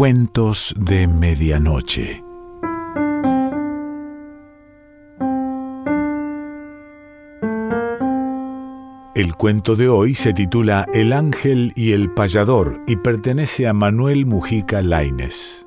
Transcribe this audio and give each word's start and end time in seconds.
Cuentos 0.00 0.74
de 0.78 1.06
Medianoche. 1.06 2.24
El 9.14 9.34
cuento 9.34 9.76
de 9.76 9.90
hoy 9.90 10.14
se 10.14 10.32
titula 10.32 10.86
El 10.94 11.12
ángel 11.12 11.74
y 11.76 11.92
el 11.92 12.14
payador 12.14 12.80
y 12.86 12.96
pertenece 12.96 13.68
a 13.68 13.74
Manuel 13.74 14.24
Mujica 14.24 14.80
Laines. 14.80 15.66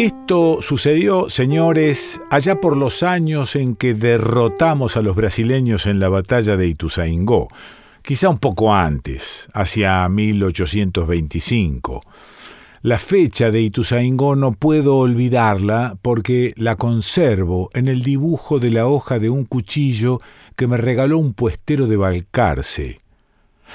Esto 0.00 0.62
sucedió, 0.62 1.28
señores, 1.28 2.22
allá 2.30 2.58
por 2.58 2.74
los 2.74 3.02
años 3.02 3.54
en 3.54 3.76
que 3.76 3.92
derrotamos 3.92 4.96
a 4.96 5.02
los 5.02 5.14
brasileños 5.14 5.84
en 5.84 6.00
la 6.00 6.08
batalla 6.08 6.56
de 6.56 6.68
Ituzaingó, 6.68 7.48
quizá 8.00 8.30
un 8.30 8.38
poco 8.38 8.74
antes, 8.74 9.50
hacia 9.52 10.08
1825. 10.08 12.00
La 12.80 12.98
fecha 12.98 13.50
de 13.50 13.60
Ituzaingó 13.60 14.36
no 14.36 14.52
puedo 14.52 14.96
olvidarla 14.96 15.98
porque 16.00 16.54
la 16.56 16.76
conservo 16.76 17.68
en 17.74 17.86
el 17.86 18.02
dibujo 18.02 18.58
de 18.58 18.70
la 18.70 18.86
hoja 18.86 19.18
de 19.18 19.28
un 19.28 19.44
cuchillo 19.44 20.22
que 20.56 20.66
me 20.66 20.78
regaló 20.78 21.18
un 21.18 21.34
puestero 21.34 21.86
de 21.86 21.98
Balcarce. 21.98 23.00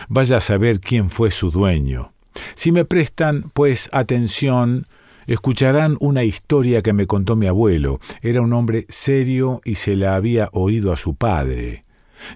Vaya 0.08 0.38
a 0.38 0.42
saber 0.42 0.80
quién 0.80 1.12
fue 1.12 1.30
su 1.30 1.52
dueño. 1.52 2.14
Si 2.56 2.72
me 2.72 2.84
prestan, 2.84 3.52
pues, 3.53 3.90
atención, 3.94 4.88
Escucharán 5.28 5.98
una 6.00 6.23
historia 6.23 6.81
que 6.81 6.94
me 6.94 7.08
contó 7.08 7.36
mi 7.36 7.48
abuelo. 7.48 8.00
Era 8.22 8.42
un 8.42 8.54
hombre 8.54 8.86
serio 8.90 9.62
y 9.66 9.76
se 9.76 9.95
la 9.95 10.16
había 10.16 10.50
oído 10.52 10.92
a 10.92 10.98
su 10.98 11.16
padre. 11.16 11.86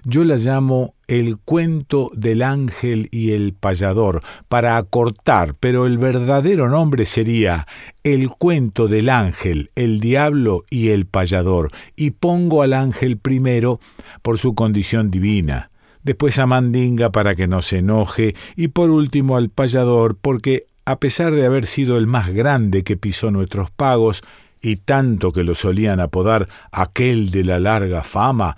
Yo 0.04 0.24
la 0.24 0.36
llamo 0.36 0.94
el 1.08 1.38
cuento 1.38 2.10
del 2.14 2.42
ángel 2.42 3.08
y 3.10 3.32
el 3.32 3.54
payador, 3.54 4.22
para 4.48 4.76
acortar, 4.76 5.54
pero 5.58 5.86
el 5.86 5.98
verdadero 5.98 6.68
nombre 6.68 7.04
sería 7.04 7.66
el 8.04 8.28
cuento 8.30 8.88
del 8.88 9.08
ángel, 9.08 9.70
el 9.74 10.00
diablo 10.00 10.64
y 10.70 10.88
el 10.88 11.06
payador, 11.06 11.70
y 11.96 12.10
pongo 12.12 12.62
al 12.62 12.72
ángel 12.72 13.16
primero 13.16 13.80
por 14.22 14.38
su 14.38 14.54
condición 14.54 15.10
divina, 15.10 15.70
después 16.02 16.38
a 16.38 16.46
Mandinga 16.46 17.10
para 17.10 17.34
que 17.34 17.48
no 17.48 17.62
se 17.62 17.78
enoje, 17.78 18.34
y 18.56 18.68
por 18.68 18.90
último 18.90 19.36
al 19.36 19.48
payador 19.48 20.16
porque 20.20 20.62
a 20.84 20.98
pesar 20.98 21.32
de 21.32 21.46
haber 21.46 21.66
sido 21.66 21.96
el 21.96 22.06
más 22.06 22.30
grande 22.30 22.84
que 22.84 22.96
pisó 22.96 23.30
nuestros 23.30 23.70
pagos, 23.70 24.22
y 24.62 24.76
tanto 24.76 25.32
que 25.32 25.44
lo 25.44 25.54
solían 25.54 26.00
apodar 26.00 26.48
aquel 26.70 27.30
de 27.30 27.44
la 27.44 27.58
larga 27.58 28.02
fama, 28.02 28.56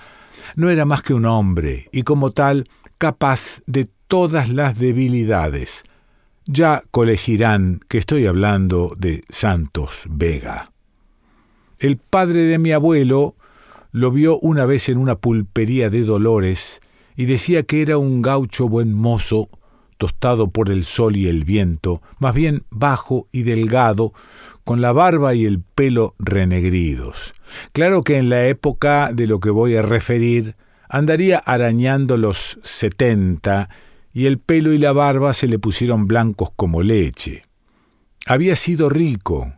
no 0.56 0.70
era 0.70 0.84
más 0.84 1.02
que 1.02 1.14
un 1.14 1.26
hombre, 1.26 1.88
y 1.92 2.02
como 2.02 2.32
tal, 2.32 2.68
capaz 2.98 3.60
de 3.66 3.88
todas 4.08 4.48
las 4.48 4.78
debilidades. 4.78 5.84
Ya 6.44 6.82
colegirán 6.90 7.80
que 7.88 7.98
estoy 7.98 8.26
hablando 8.26 8.94
de 8.96 9.22
Santos 9.28 10.04
Vega. 10.08 10.72
El 11.78 11.96
padre 11.96 12.44
de 12.44 12.58
mi 12.58 12.72
abuelo 12.72 13.36
lo 13.92 14.10
vio 14.10 14.38
una 14.38 14.66
vez 14.66 14.88
en 14.88 14.98
una 14.98 15.16
pulpería 15.16 15.90
de 15.90 16.02
Dolores 16.02 16.80
y 17.16 17.26
decía 17.26 17.62
que 17.62 17.82
era 17.82 17.98
un 17.98 18.22
gaucho 18.22 18.68
buen 18.68 18.92
mozo, 18.92 19.48
tostado 20.02 20.50
por 20.50 20.68
el 20.68 20.84
sol 20.84 21.14
y 21.14 21.28
el 21.28 21.44
viento, 21.44 22.02
más 22.18 22.34
bien 22.34 22.64
bajo 22.70 23.28
y 23.30 23.44
delgado, 23.44 24.12
con 24.64 24.80
la 24.80 24.90
barba 24.90 25.36
y 25.36 25.44
el 25.44 25.60
pelo 25.60 26.16
renegridos. 26.18 27.34
Claro 27.70 28.02
que 28.02 28.18
en 28.18 28.28
la 28.28 28.48
época 28.48 29.12
de 29.12 29.28
lo 29.28 29.38
que 29.38 29.50
voy 29.50 29.76
a 29.76 29.82
referir 29.82 30.56
andaría 30.88 31.38
arañando 31.38 32.16
los 32.16 32.58
setenta 32.64 33.68
y 34.12 34.26
el 34.26 34.40
pelo 34.40 34.72
y 34.72 34.78
la 34.78 34.92
barba 34.92 35.34
se 35.34 35.46
le 35.46 35.60
pusieron 35.60 36.08
blancos 36.08 36.50
como 36.56 36.82
leche. 36.82 37.42
Había 38.26 38.56
sido 38.56 38.88
rico, 38.88 39.52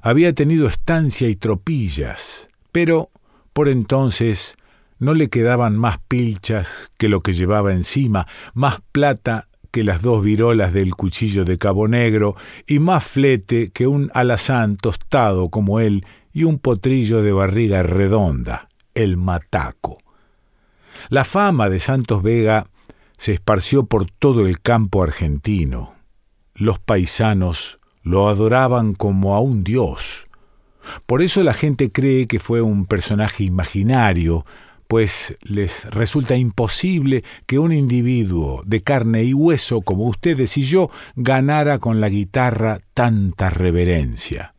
había 0.00 0.32
tenido 0.32 0.66
estancia 0.66 1.28
y 1.28 1.36
tropillas, 1.36 2.48
pero 2.72 3.10
por 3.52 3.68
entonces 3.68 4.56
no 4.98 5.12
le 5.12 5.28
quedaban 5.28 5.76
más 5.76 5.98
pilchas 6.08 6.90
que 6.96 7.10
lo 7.10 7.20
que 7.20 7.34
llevaba 7.34 7.74
encima, 7.74 8.26
más 8.54 8.80
plata 8.92 9.49
que 9.70 9.84
las 9.84 10.02
dos 10.02 10.22
virolas 10.22 10.72
del 10.72 10.94
cuchillo 10.94 11.44
de 11.44 11.58
Cabo 11.58 11.88
Negro, 11.88 12.36
y 12.66 12.78
más 12.78 13.04
flete 13.04 13.70
que 13.70 13.86
un 13.86 14.10
alazán 14.14 14.76
tostado 14.76 15.48
como 15.48 15.80
él 15.80 16.04
y 16.32 16.44
un 16.44 16.58
potrillo 16.58 17.22
de 17.22 17.32
barriga 17.32 17.82
redonda, 17.82 18.68
el 18.94 19.16
mataco. 19.16 19.98
La 21.08 21.24
fama 21.24 21.68
de 21.68 21.80
Santos 21.80 22.22
Vega 22.22 22.66
se 23.16 23.32
esparció 23.32 23.84
por 23.84 24.10
todo 24.10 24.46
el 24.46 24.60
campo 24.60 25.02
argentino. 25.02 25.94
Los 26.54 26.78
paisanos 26.78 27.78
lo 28.02 28.28
adoraban 28.28 28.94
como 28.94 29.34
a 29.34 29.40
un 29.40 29.64
dios. 29.64 30.26
Por 31.06 31.22
eso 31.22 31.42
la 31.42 31.54
gente 31.54 31.92
cree 31.92 32.26
que 32.26 32.40
fue 32.40 32.62
un 32.62 32.86
personaje 32.86 33.44
imaginario, 33.44 34.44
pues 34.90 35.38
les 35.42 35.88
resulta 35.92 36.34
imposible 36.34 37.22
que 37.46 37.60
un 37.60 37.72
individuo 37.72 38.64
de 38.66 38.82
carne 38.82 39.22
y 39.22 39.32
hueso 39.32 39.82
como 39.82 40.06
ustedes 40.06 40.56
y 40.56 40.62
yo 40.62 40.90
ganara 41.14 41.78
con 41.78 42.00
la 42.00 42.08
guitarra 42.08 42.80
tanta 42.92 43.50
reverencia. 43.50 44.52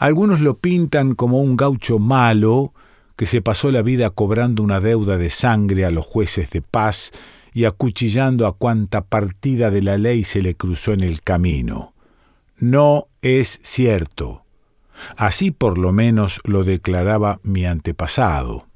Algunos 0.00 0.40
lo 0.40 0.58
pintan 0.58 1.14
como 1.14 1.40
un 1.40 1.56
gaucho 1.56 2.00
malo 2.00 2.74
que 3.14 3.26
se 3.26 3.42
pasó 3.42 3.70
la 3.70 3.82
vida 3.82 4.10
cobrando 4.10 4.60
una 4.60 4.80
deuda 4.80 5.18
de 5.18 5.30
sangre 5.30 5.84
a 5.84 5.92
los 5.92 6.04
jueces 6.04 6.50
de 6.50 6.60
paz 6.60 7.12
y 7.54 7.64
acuchillando 7.66 8.48
a 8.48 8.56
cuanta 8.56 9.02
partida 9.04 9.70
de 9.70 9.82
la 9.82 9.98
ley 9.98 10.24
se 10.24 10.42
le 10.42 10.56
cruzó 10.56 10.94
en 10.94 11.02
el 11.02 11.22
camino. 11.22 11.94
No 12.56 13.06
es 13.22 13.60
cierto. 13.62 14.42
Así 15.16 15.52
por 15.52 15.78
lo 15.78 15.92
menos 15.92 16.40
lo 16.42 16.64
declaraba 16.64 17.38
mi 17.44 17.66
antepasado 17.66 18.71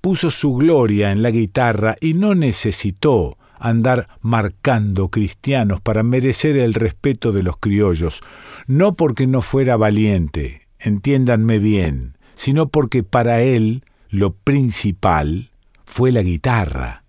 puso 0.00 0.30
su 0.30 0.54
gloria 0.54 1.12
en 1.12 1.22
la 1.22 1.30
guitarra 1.30 1.96
y 2.00 2.14
no 2.14 2.34
necesitó 2.34 3.38
andar 3.58 4.08
marcando 4.20 5.08
cristianos 5.08 5.80
para 5.80 6.02
merecer 6.02 6.56
el 6.56 6.74
respeto 6.74 7.32
de 7.32 7.42
los 7.42 7.56
criollos, 7.56 8.20
no 8.66 8.94
porque 8.94 9.26
no 9.26 9.42
fuera 9.42 9.76
valiente, 9.76 10.62
entiéndanme 10.78 11.58
bien, 11.58 12.16
sino 12.34 12.68
porque 12.68 13.02
para 13.02 13.42
él 13.42 13.84
lo 14.10 14.32
principal 14.32 15.50
fue 15.84 16.12
la 16.12 16.22
guitarra. 16.22 17.04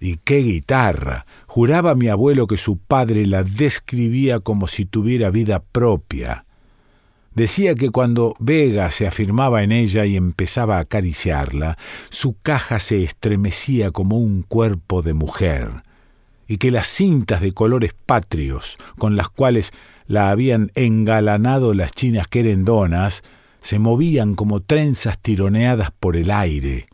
¿Y 0.00 0.16
qué 0.16 0.38
guitarra? 0.38 1.26
Juraba 1.46 1.94
mi 1.94 2.08
abuelo 2.08 2.46
que 2.46 2.56
su 2.56 2.78
padre 2.78 3.26
la 3.26 3.42
describía 3.42 4.40
como 4.40 4.68
si 4.68 4.84
tuviera 4.84 5.30
vida 5.30 5.60
propia. 5.60 6.44
Decía 7.38 7.76
que 7.76 7.90
cuando 7.90 8.34
Vega 8.40 8.90
se 8.90 9.06
afirmaba 9.06 9.62
en 9.62 9.70
ella 9.70 10.04
y 10.04 10.16
empezaba 10.16 10.78
a 10.78 10.80
acariciarla, 10.80 11.78
su 12.08 12.36
caja 12.42 12.80
se 12.80 13.04
estremecía 13.04 13.92
como 13.92 14.18
un 14.18 14.42
cuerpo 14.42 15.02
de 15.02 15.14
mujer, 15.14 15.70
y 16.48 16.56
que 16.56 16.72
las 16.72 16.88
cintas 16.88 17.40
de 17.40 17.52
colores 17.52 17.94
patrios 17.94 18.76
con 18.98 19.14
las 19.14 19.28
cuales 19.28 19.72
la 20.08 20.30
habían 20.30 20.72
engalanado 20.74 21.74
las 21.74 21.92
chinas 21.92 22.26
querendonas 22.26 23.22
se 23.60 23.78
movían 23.78 24.34
como 24.34 24.58
trenzas 24.58 25.16
tironeadas 25.20 25.92
por 25.92 26.16
el 26.16 26.32
aire. 26.32 26.88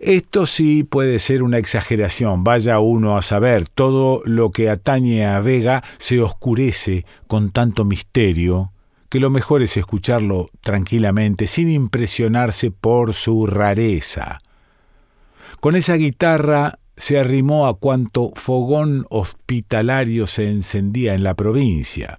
Esto 0.00 0.44
sí 0.44 0.82
puede 0.82 1.20
ser 1.20 1.44
una 1.44 1.58
exageración, 1.58 2.42
vaya 2.42 2.80
uno 2.80 3.16
a 3.16 3.22
saber, 3.22 3.68
todo 3.68 4.22
lo 4.24 4.50
que 4.50 4.70
atañe 4.70 5.24
a 5.24 5.38
Vega 5.38 5.84
se 5.98 6.20
oscurece 6.20 7.06
con 7.28 7.50
tanto 7.50 7.84
misterio 7.84 8.72
que 9.14 9.20
lo 9.20 9.30
mejor 9.30 9.62
es 9.62 9.76
escucharlo 9.76 10.50
tranquilamente, 10.60 11.46
sin 11.46 11.70
impresionarse 11.70 12.72
por 12.72 13.14
su 13.14 13.46
rareza. 13.46 14.40
Con 15.60 15.76
esa 15.76 15.94
guitarra 15.94 16.80
se 16.96 17.20
arrimó 17.20 17.68
a 17.68 17.78
cuanto 17.78 18.32
fogón 18.34 19.06
hospitalario 19.10 20.26
se 20.26 20.50
encendía 20.50 21.14
en 21.14 21.22
la 21.22 21.34
provincia. 21.34 22.18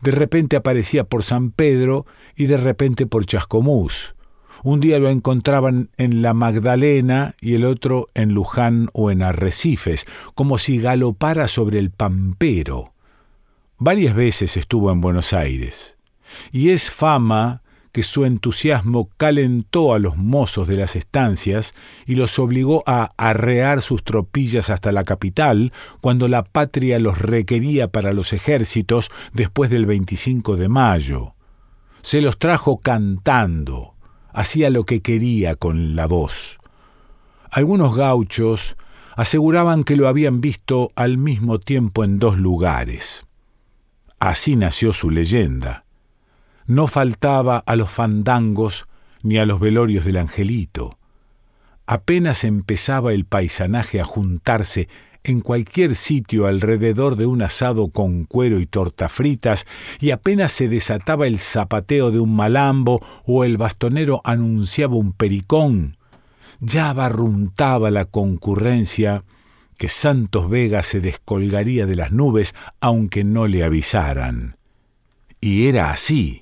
De 0.00 0.10
repente 0.10 0.56
aparecía 0.56 1.04
por 1.04 1.22
San 1.22 1.52
Pedro 1.52 2.06
y 2.34 2.46
de 2.46 2.56
repente 2.56 3.06
por 3.06 3.24
Chascomús. 3.24 4.16
Un 4.64 4.80
día 4.80 4.98
lo 4.98 5.10
encontraban 5.10 5.90
en 5.96 6.22
la 6.22 6.34
Magdalena 6.34 7.36
y 7.40 7.54
el 7.54 7.64
otro 7.64 8.08
en 8.14 8.34
Luján 8.34 8.88
o 8.92 9.12
en 9.12 9.22
Arrecifes, 9.22 10.06
como 10.34 10.58
si 10.58 10.80
galopara 10.80 11.46
sobre 11.46 11.78
el 11.78 11.92
Pampero. 11.92 12.94
Varias 13.78 14.16
veces 14.16 14.56
estuvo 14.56 14.90
en 14.90 15.00
Buenos 15.00 15.32
Aires 15.32 15.96
y 16.50 16.70
es 16.70 16.90
fama 16.90 17.62
que 17.92 18.02
su 18.02 18.24
entusiasmo 18.24 19.10
calentó 19.18 19.92
a 19.92 19.98
los 19.98 20.16
mozos 20.16 20.66
de 20.66 20.76
las 20.76 20.96
estancias 20.96 21.74
y 22.06 22.14
los 22.14 22.38
obligó 22.38 22.82
a 22.86 23.10
arrear 23.18 23.82
sus 23.82 24.02
tropillas 24.02 24.70
hasta 24.70 24.92
la 24.92 25.04
capital 25.04 25.72
cuando 26.00 26.26
la 26.26 26.42
patria 26.42 26.98
los 26.98 27.18
requería 27.18 27.88
para 27.88 28.14
los 28.14 28.32
ejércitos 28.32 29.10
después 29.34 29.70
del 29.70 29.84
25 29.84 30.56
de 30.56 30.68
mayo. 30.70 31.34
Se 32.00 32.22
los 32.22 32.38
trajo 32.38 32.78
cantando, 32.78 33.94
hacía 34.32 34.70
lo 34.70 34.84
que 34.84 35.02
quería 35.02 35.54
con 35.54 35.94
la 35.94 36.06
voz. 36.06 36.58
Algunos 37.50 37.94
gauchos 37.94 38.76
aseguraban 39.14 39.84
que 39.84 39.96
lo 39.96 40.08
habían 40.08 40.40
visto 40.40 40.90
al 40.96 41.18
mismo 41.18 41.60
tiempo 41.60 42.02
en 42.02 42.18
dos 42.18 42.38
lugares. 42.38 43.26
Así 44.18 44.56
nació 44.56 44.94
su 44.94 45.10
leyenda. 45.10 45.81
No 46.66 46.86
faltaba 46.86 47.58
a 47.58 47.76
los 47.76 47.90
fandangos 47.90 48.86
ni 49.22 49.38
a 49.38 49.46
los 49.46 49.60
velorios 49.60 50.04
del 50.04 50.16
angelito. 50.16 50.98
Apenas 51.86 52.44
empezaba 52.44 53.12
el 53.12 53.24
paisanaje 53.24 54.00
a 54.00 54.04
juntarse 54.04 54.88
en 55.24 55.40
cualquier 55.40 55.94
sitio 55.94 56.46
alrededor 56.46 57.16
de 57.16 57.26
un 57.26 57.42
asado 57.42 57.88
con 57.88 58.24
cuero 58.24 58.58
y 58.60 58.66
torta 58.66 59.08
fritas, 59.08 59.66
y 60.00 60.10
apenas 60.10 60.52
se 60.52 60.68
desataba 60.68 61.26
el 61.26 61.38
zapateo 61.38 62.10
de 62.10 62.18
un 62.18 62.34
malambo 62.34 63.04
o 63.24 63.44
el 63.44 63.56
bastonero 63.56 64.20
anunciaba 64.24 64.96
un 64.96 65.12
pericón, 65.12 65.96
ya 66.60 66.92
barruntaba 66.92 67.90
la 67.90 68.04
concurrencia 68.04 69.24
que 69.78 69.88
Santos 69.88 70.48
Vega 70.48 70.82
se 70.82 71.00
descolgaría 71.00 71.86
de 71.86 71.96
las 71.96 72.12
nubes 72.12 72.54
aunque 72.80 73.24
no 73.24 73.48
le 73.48 73.64
avisaran. 73.64 74.56
Y 75.40 75.66
era 75.66 75.90
así. 75.90 76.41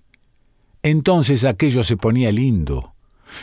Entonces 0.83 1.45
aquello 1.45 1.85
se 1.85 1.97
ponía 1.97 2.33
lindo. 2.33 2.95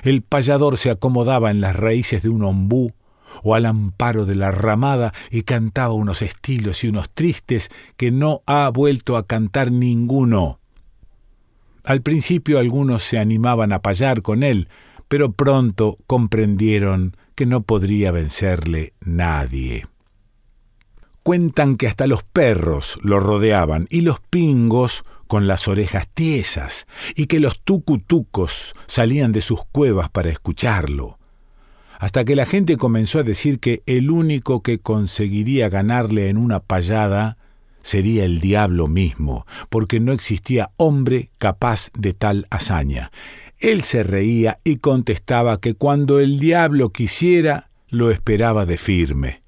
El 0.04 0.22
payador 0.22 0.78
se 0.78 0.90
acomodaba 0.90 1.52
en 1.52 1.62
las 1.62 1.76
raíces 1.76 2.22
de 2.24 2.30
un 2.30 2.44
ombú 2.44 2.94
o 3.44 3.56
al 3.56 3.66
amparo 3.66 4.26
de 4.26 4.36
la 4.36 4.52
ramada 4.52 5.14
y 5.30 5.44
cantaba 5.44 5.94
unos 5.94 6.22
estilos 6.22 6.84
y 6.84 6.88
unos 6.88 7.10
tristes 7.10 7.70
que 7.96 8.12
no 8.12 8.42
ha 8.46 8.70
vuelto 8.70 9.18
a 9.18 9.26
cantar 9.26 9.72
ninguno. 9.72 10.60
Al 11.84 12.02
principio 12.02 12.60
algunos 12.60 13.04
se 13.04 13.18
animaban 13.18 13.72
a 13.72 13.82
payar 13.82 14.22
con 14.22 14.44
él, 14.44 14.68
pero 15.08 15.32
pronto 15.32 15.98
comprendieron 16.06 17.16
que 17.36 17.46
no 17.46 17.62
podría 17.62 18.12
vencerle 18.12 18.94
nadie. 19.00 19.86
Cuentan 21.24 21.78
que 21.78 21.88
hasta 21.88 22.08
los 22.08 22.24
perros 22.24 22.98
lo 23.04 23.20
rodeaban 23.20 23.86
y 23.90 24.02
los 24.02 24.20
pingos 24.20 25.06
con 25.28 25.48
las 25.48 25.68
orejas 25.68 26.08
tiesas 26.14 26.88
y 27.16 27.28
que 27.28 27.40
los 27.40 27.60
tucutucos 27.62 28.74
salían 28.88 29.32
de 29.32 29.42
sus 29.42 29.66
cuevas 29.66 30.10
para 30.10 30.30
escucharlo. 30.30 31.20
Hasta 32.00 32.26
que 32.26 32.36
la 32.36 32.46
gente 32.46 32.78
comenzó 32.78 33.20
a 33.20 33.24
decir 33.24 33.60
que 33.60 33.82
el 33.86 34.12
único 34.12 34.62
que 34.62 34.80
conseguiría 34.80 35.70
ganarle 35.70 36.30
en 36.30 36.38
una 36.38 36.60
payada 36.60 37.38
sería 37.82 38.26
el 38.26 38.42
diablo 38.42 38.88
mismo, 38.88 39.46
porque 39.70 40.00
no 40.00 40.12
existía 40.12 40.72
hombre 40.78 41.32
capaz 41.38 41.90
de 41.94 42.14
tal 42.14 42.46
hazaña. 42.50 43.12
Él 43.60 43.82
se 43.82 44.04
reía 44.04 44.60
y 44.64 44.78
contestaba 44.78 45.60
que 45.60 45.74
cuando 45.74 46.20
el 46.20 46.40
diablo 46.40 46.90
quisiera, 46.90 47.70
lo 47.90 48.12
esperaba 48.12 48.66
de 48.66 48.78
firme. 48.78 49.42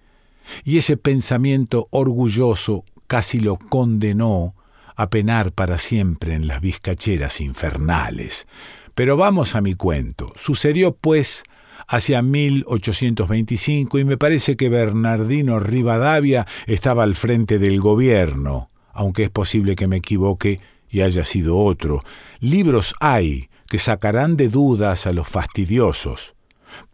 Y 0.63 0.77
ese 0.77 0.97
pensamiento 0.97 1.87
orgulloso 1.91 2.85
casi 3.07 3.39
lo 3.39 3.57
condenó 3.57 4.55
a 4.99 5.09
penar 5.09 5.53
para 5.53 5.77
siempre 5.77 6.33
en 6.33 6.45
las 6.45 6.59
vizcacheras 6.59 7.39
infernales. 7.39 8.47
Pero 8.95 9.15
vamos 9.15 9.55
a 9.55 9.61
mi 9.61 9.73
cuento. 9.73 10.33
Sucedió, 10.35 10.93
pues, 10.93 11.43
hacia 11.87 12.21
1825 12.21 13.97
y 13.97 14.03
me 14.03 14.17
parece 14.17 14.57
que 14.57 14.67
Bernardino 14.67 15.61
Rivadavia 15.61 16.47
estaba 16.67 17.03
al 17.03 17.15
frente 17.15 17.59
del 17.59 17.79
gobierno, 17.79 18.71
aunque 18.91 19.23
es 19.23 19.29
posible 19.29 19.77
que 19.77 19.87
me 19.87 19.95
equivoque 19.95 20.59
y 20.89 20.99
haya 20.99 21.23
sido 21.23 21.57
otro. 21.59 22.03
Libros 22.41 22.93
hay 22.99 23.47
que 23.67 23.79
sacarán 23.79 24.35
de 24.35 24.49
dudas 24.49 25.07
a 25.07 25.13
los 25.13 25.29
fastidiosos, 25.29 26.35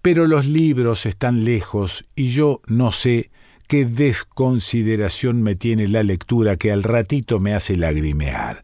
pero 0.04 0.28
los 0.28 0.46
libros 0.46 1.08
están 1.08 1.44
lejos 1.44 2.04
y 2.16 2.28
yo 2.28 2.62
no 2.68 2.92
sé 2.92 3.32
qué 3.68 3.86
desconsideración 3.86 5.42
me 5.42 5.56
tiene 5.56 5.88
la 5.88 6.04
lectura 6.04 6.56
que 6.56 6.72
al 6.72 6.84
ratito 6.84 7.40
me 7.40 7.54
hace 7.54 7.78
lagrimear. 7.78 8.64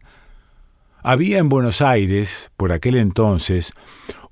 Había 1.02 1.38
en 1.38 1.48
Buenos 1.48 1.82
Aires, 1.82 2.50
por 2.56 2.72
aquel 2.72 2.96
entonces, 2.96 3.72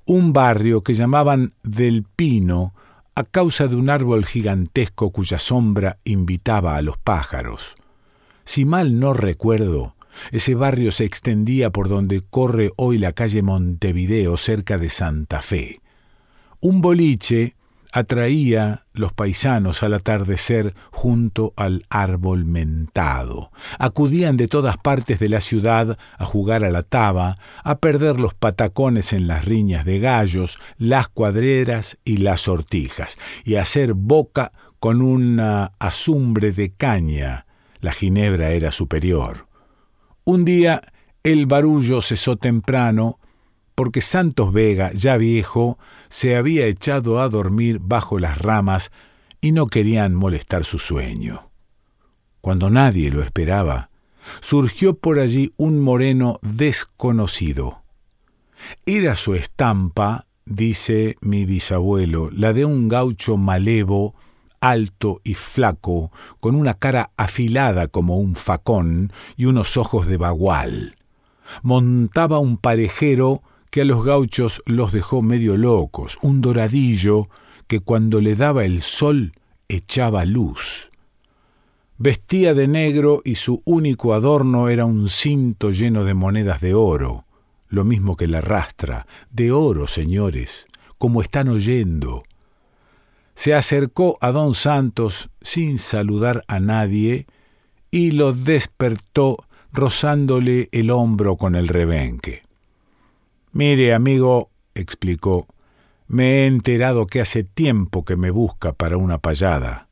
un 0.06 0.32
barrio 0.32 0.82
que 0.82 0.94
llamaban 0.94 1.52
del 1.64 2.04
Pino 2.04 2.74
a 3.14 3.24
causa 3.24 3.66
de 3.66 3.76
un 3.76 3.90
árbol 3.90 4.24
gigantesco 4.24 5.10
cuya 5.10 5.38
sombra 5.38 5.98
invitaba 6.04 6.76
a 6.76 6.82
los 6.82 6.96
pájaros. 6.96 7.74
Si 8.44 8.64
mal 8.64 8.98
no 9.00 9.12
recuerdo, 9.12 9.94
ese 10.30 10.54
barrio 10.54 10.92
se 10.92 11.04
extendía 11.04 11.70
por 11.70 11.88
donde 11.88 12.22
corre 12.22 12.70
hoy 12.76 12.98
la 12.98 13.12
calle 13.12 13.42
Montevideo 13.42 14.36
cerca 14.36 14.78
de 14.78 14.90
Santa 14.90 15.42
Fe. 15.42 15.80
Un 16.60 16.80
boliche 16.80 17.54
atraía 17.92 18.86
los 18.92 19.12
paisanos 19.12 19.82
al 19.82 19.94
atardecer 19.94 20.74
junto 20.90 21.52
al 21.56 21.84
árbol 21.88 22.44
mentado. 22.44 23.50
Acudían 23.78 24.36
de 24.36 24.48
todas 24.48 24.76
partes 24.76 25.18
de 25.18 25.28
la 25.28 25.40
ciudad 25.40 25.98
a 26.18 26.24
jugar 26.24 26.64
a 26.64 26.70
la 26.70 26.82
taba, 26.82 27.34
a 27.62 27.78
perder 27.78 28.20
los 28.20 28.34
patacones 28.34 29.12
en 29.12 29.26
las 29.26 29.44
riñas 29.44 29.84
de 29.84 29.98
gallos, 29.98 30.58
las 30.78 31.08
cuadreras 31.08 31.98
y 32.04 32.18
las 32.18 32.42
sortijas, 32.42 33.18
y 33.44 33.56
a 33.56 33.62
hacer 33.62 33.94
boca 33.94 34.52
con 34.78 35.02
una 35.02 35.72
azumbre 35.78 36.52
de 36.52 36.72
caña. 36.72 37.46
La 37.80 37.92
ginebra 37.92 38.50
era 38.50 38.72
superior. 38.72 39.46
Un 40.24 40.44
día 40.44 40.82
el 41.22 41.46
barullo 41.46 42.00
cesó 42.00 42.36
temprano 42.36 43.19
porque 43.80 44.02
Santos 44.02 44.52
Vega, 44.52 44.90
ya 44.92 45.16
viejo, 45.16 45.78
se 46.10 46.36
había 46.36 46.66
echado 46.66 47.18
a 47.18 47.30
dormir 47.30 47.78
bajo 47.80 48.18
las 48.18 48.36
ramas 48.36 48.90
y 49.40 49.52
no 49.52 49.68
querían 49.68 50.14
molestar 50.14 50.66
su 50.66 50.78
sueño. 50.78 51.48
Cuando 52.42 52.68
nadie 52.68 53.10
lo 53.10 53.22
esperaba, 53.22 53.88
surgió 54.42 54.98
por 54.98 55.18
allí 55.18 55.54
un 55.56 55.80
moreno 55.80 56.38
desconocido. 56.42 57.82
Era 58.84 59.16
su 59.16 59.34
estampa, 59.34 60.26
dice 60.44 61.16
mi 61.22 61.46
bisabuelo, 61.46 62.28
la 62.32 62.52
de 62.52 62.66
un 62.66 62.86
gaucho 62.86 63.38
malevo, 63.38 64.14
alto 64.60 65.22
y 65.24 65.32
flaco, 65.32 66.12
con 66.40 66.54
una 66.54 66.74
cara 66.74 67.12
afilada 67.16 67.88
como 67.88 68.18
un 68.18 68.34
facón 68.34 69.10
y 69.38 69.46
unos 69.46 69.78
ojos 69.78 70.06
de 70.06 70.18
bagual. 70.18 70.96
Montaba 71.62 72.40
un 72.40 72.58
parejero 72.58 73.42
que 73.70 73.82
a 73.82 73.84
los 73.84 74.04
gauchos 74.04 74.62
los 74.66 74.92
dejó 74.92 75.22
medio 75.22 75.56
locos, 75.56 76.18
un 76.22 76.40
doradillo 76.40 77.28
que 77.66 77.80
cuando 77.80 78.20
le 78.20 78.34
daba 78.34 78.64
el 78.64 78.80
sol 78.80 79.32
echaba 79.68 80.24
luz. 80.24 80.90
Vestía 81.98 82.54
de 82.54 82.66
negro 82.66 83.22
y 83.24 83.36
su 83.36 83.62
único 83.64 84.14
adorno 84.14 84.68
era 84.68 84.84
un 84.84 85.08
cinto 85.08 85.70
lleno 85.70 86.04
de 86.04 86.14
monedas 86.14 86.60
de 86.60 86.74
oro, 86.74 87.24
lo 87.68 87.84
mismo 87.84 88.16
que 88.16 88.26
la 88.26 88.40
rastra, 88.40 89.06
de 89.30 89.52
oro, 89.52 89.86
señores, 89.86 90.66
como 90.98 91.22
están 91.22 91.48
oyendo. 91.48 92.24
Se 93.34 93.54
acercó 93.54 94.18
a 94.20 94.32
don 94.32 94.54
Santos 94.54 95.30
sin 95.40 95.78
saludar 95.78 96.42
a 96.48 96.58
nadie 96.58 97.26
y 97.90 98.10
lo 98.10 98.32
despertó 98.32 99.44
rozándole 99.72 100.68
el 100.72 100.90
hombro 100.90 101.36
con 101.36 101.54
el 101.54 101.68
rebenque. 101.68 102.42
Mire, 103.52 103.94
amigo, 103.94 104.50
explicó, 104.74 105.48
me 106.06 106.42
he 106.42 106.46
enterado 106.46 107.06
que 107.06 107.20
hace 107.20 107.44
tiempo 107.44 108.04
que 108.04 108.16
me 108.16 108.30
busca 108.30 108.72
para 108.72 108.96
una 108.96 109.18
payada. 109.18 109.88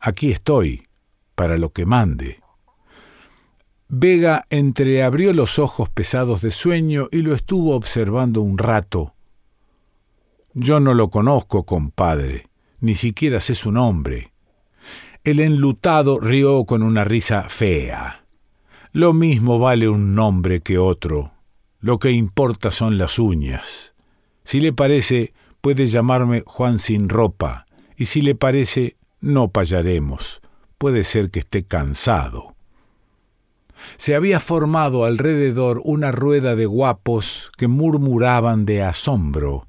Aquí 0.00 0.30
estoy, 0.30 0.86
para 1.34 1.58
lo 1.58 1.72
que 1.72 1.86
mande. 1.86 2.40
Vega 3.88 4.46
entreabrió 4.50 5.32
los 5.32 5.58
ojos 5.58 5.88
pesados 5.88 6.42
de 6.42 6.50
sueño 6.50 7.08
y 7.12 7.18
lo 7.18 7.34
estuvo 7.34 7.76
observando 7.76 8.40
un 8.40 8.58
rato. 8.58 9.14
Yo 10.54 10.80
no 10.80 10.94
lo 10.94 11.10
conozco, 11.10 11.64
compadre, 11.64 12.48
ni 12.80 12.94
siquiera 12.94 13.40
sé 13.40 13.54
su 13.54 13.70
nombre. 13.70 14.32
El 15.22 15.40
enlutado 15.40 16.18
rió 16.18 16.64
con 16.64 16.82
una 16.82 17.04
risa 17.04 17.48
fea. 17.48 18.24
Lo 18.92 19.12
mismo 19.12 19.58
vale 19.58 19.88
un 19.88 20.14
nombre 20.14 20.60
que 20.60 20.78
otro, 20.78 21.35
lo 21.86 22.00
que 22.00 22.10
importa 22.10 22.72
son 22.72 22.98
las 22.98 23.16
uñas. 23.20 23.94
Si 24.42 24.58
le 24.58 24.72
parece, 24.72 25.32
puede 25.60 25.86
llamarme 25.86 26.42
Juan 26.44 26.80
sin 26.80 27.08
ropa, 27.08 27.66
y 27.96 28.06
si 28.06 28.22
le 28.22 28.34
parece, 28.34 28.96
no 29.20 29.50
payaremos. 29.52 30.40
Puede 30.78 31.04
ser 31.04 31.30
que 31.30 31.38
esté 31.38 31.62
cansado. 31.62 32.56
se 33.98 34.16
había 34.16 34.40
formado 34.40 35.04
alrededor 35.04 35.80
una 35.84 36.10
rueda 36.10 36.56
de 36.56 36.66
guapos 36.66 37.52
que 37.56 37.68
murmuraban 37.68 38.66
de 38.66 38.82
asombro. 38.82 39.68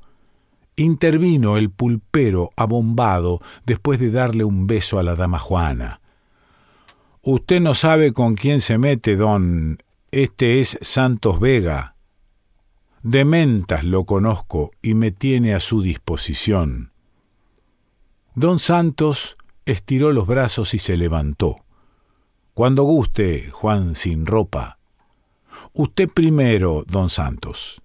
Intervino 0.75 1.55
el 1.55 1.69
pulpero 1.69 2.49
abombado 2.55 3.41
después 3.67 3.99
de 3.99 4.09
darle 4.09 4.43
un 4.43 4.65
beso 4.65 4.97
a 4.97 5.03
la 5.03 5.15
dama 5.15 5.37
Juana. 5.37 6.01
Usted 7.21 7.61
no 7.61 7.75
sabe 7.75 8.11
con 8.11 8.33
quién 8.33 8.59
se 8.59 8.79
mete, 8.79 9.17
don. 9.17 9.77
Este 10.09 10.61
es 10.61 10.79
Santos 10.81 11.39
Vega. 11.39 11.93
De 13.03 13.25
mentas 13.25 13.83
lo 13.83 14.05
conozco 14.05 14.71
y 14.81 14.93
me 14.93 15.11
tiene 15.11 15.53
a 15.53 15.59
su 15.59 15.81
disposición. 15.81 16.91
Don 18.35 18.59
Santos 18.59 19.37
estiró 19.65 20.11
los 20.11 20.27
brazos 20.27 20.73
y 20.73 20.79
se 20.79 20.97
levantó. 20.97 21.57
Cuando 22.53 22.83
guste, 22.83 23.49
Juan 23.51 23.95
sin 23.95 24.25
ropa. 24.25 24.79
Usted 25.73 26.09
primero, 26.09 26.83
don 26.87 27.09
Santos. 27.09 27.81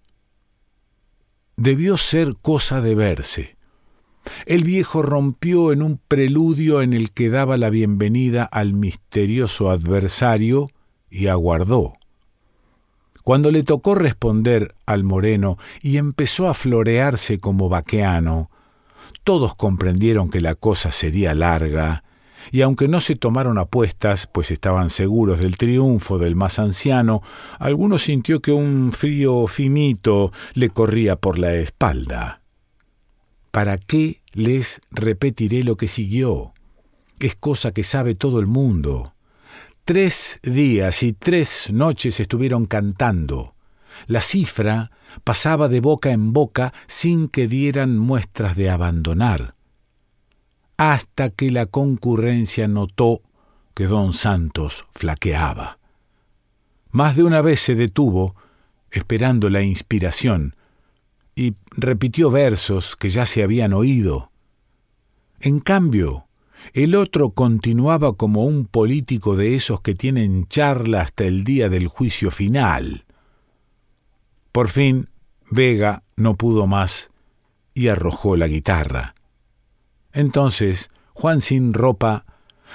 Debió 1.56 1.96
ser 1.96 2.36
cosa 2.40 2.80
de 2.80 2.94
verse. 2.94 3.56
El 4.46 4.64
viejo 4.64 5.02
rompió 5.02 5.72
en 5.72 5.82
un 5.82 5.98
preludio 6.08 6.80
en 6.80 6.92
el 6.92 7.10
que 7.12 7.28
daba 7.28 7.56
la 7.56 7.70
bienvenida 7.70 8.44
al 8.44 8.72
misterioso 8.72 9.68
adversario 9.68 10.68
y 11.10 11.26
aguardó. 11.26 11.94
Cuando 13.22 13.50
le 13.50 13.62
tocó 13.62 13.94
responder 13.94 14.74
al 14.86 15.04
moreno 15.04 15.58
y 15.80 15.96
empezó 15.96 16.48
a 16.48 16.54
florearse 16.54 17.38
como 17.38 17.68
vaqueano, 17.68 18.50
todos 19.24 19.54
comprendieron 19.54 20.30
que 20.30 20.40
la 20.40 20.54
cosa 20.54 20.90
sería 20.92 21.34
larga 21.34 22.02
y 22.50 22.62
aunque 22.62 22.88
no 22.88 23.00
se 23.00 23.14
tomaron 23.14 23.58
apuestas, 23.58 24.26
pues 24.26 24.50
estaban 24.50 24.90
seguros 24.90 25.38
del 25.38 25.56
triunfo 25.56 26.18
del 26.18 26.34
más 26.34 26.58
anciano, 26.58 27.22
alguno 27.58 27.98
sintió 27.98 28.40
que 28.40 28.52
un 28.52 28.92
frío 28.92 29.46
finito 29.46 30.32
le 30.54 30.70
corría 30.70 31.16
por 31.16 31.38
la 31.38 31.54
espalda. 31.54 32.42
¿Para 33.50 33.78
qué 33.78 34.22
les 34.32 34.80
repetiré 34.90 35.62
lo 35.62 35.76
que 35.76 35.88
siguió? 35.88 36.54
Es 37.20 37.36
cosa 37.36 37.72
que 37.72 37.84
sabe 37.84 38.14
todo 38.14 38.40
el 38.40 38.46
mundo. 38.46 39.11
Tres 39.84 40.40
días 40.42 41.02
y 41.02 41.12
tres 41.12 41.68
noches 41.72 42.20
estuvieron 42.20 42.66
cantando. 42.66 43.54
La 44.06 44.20
cifra 44.20 44.90
pasaba 45.24 45.68
de 45.68 45.80
boca 45.80 46.10
en 46.10 46.32
boca 46.32 46.72
sin 46.86 47.28
que 47.28 47.48
dieran 47.48 47.98
muestras 47.98 48.56
de 48.56 48.70
abandonar 48.70 49.54
hasta 50.76 51.30
que 51.30 51.52
la 51.52 51.66
concurrencia 51.66 52.66
notó 52.66 53.22
que 53.72 53.86
don 53.86 54.12
Santos 54.12 54.84
flaqueaba. 54.92 55.78
Más 56.90 57.14
de 57.14 57.22
una 57.22 57.40
vez 57.40 57.60
se 57.60 57.76
detuvo, 57.76 58.34
esperando 58.90 59.48
la 59.48 59.62
inspiración, 59.62 60.56
y 61.36 61.54
repitió 61.70 62.32
versos 62.32 62.96
que 62.96 63.10
ya 63.10 63.26
se 63.26 63.44
habían 63.44 63.72
oído. 63.72 64.32
En 65.40 65.60
cambio, 65.60 66.26
el 66.72 66.94
otro 66.94 67.30
continuaba 67.30 68.14
como 68.14 68.44
un 68.44 68.66
político 68.66 69.36
de 69.36 69.54
esos 69.54 69.80
que 69.80 69.94
tienen 69.94 70.46
charla 70.48 71.02
hasta 71.02 71.24
el 71.24 71.44
día 71.44 71.68
del 71.68 71.88
juicio 71.88 72.30
final. 72.30 73.04
Por 74.52 74.68
fin, 74.68 75.08
Vega 75.50 76.02
no 76.16 76.36
pudo 76.36 76.66
más 76.66 77.10
y 77.74 77.88
arrojó 77.88 78.36
la 78.36 78.48
guitarra. 78.48 79.14
Entonces 80.12 80.90
Juan 81.14 81.40
sin 81.40 81.74
ropa 81.74 82.24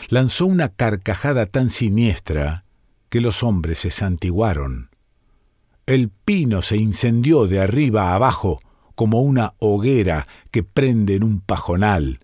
lanzó 0.09 0.45
una 0.45 0.69
carcajada 0.69 1.45
tan 1.45 1.69
siniestra 1.69 2.65
que 3.09 3.21
los 3.21 3.43
hombres 3.43 3.79
se 3.79 3.91
santiguaron. 3.91 4.89
El 5.85 6.09
pino 6.09 6.61
se 6.61 6.77
incendió 6.77 7.47
de 7.47 7.61
arriba 7.61 8.11
a 8.11 8.15
abajo 8.15 8.59
como 8.95 9.21
una 9.21 9.53
hoguera 9.59 10.27
que 10.51 10.63
prende 10.63 11.15
en 11.15 11.23
un 11.23 11.39
pajonal, 11.39 12.19